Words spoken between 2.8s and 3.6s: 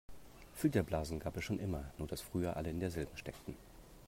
selben steckten.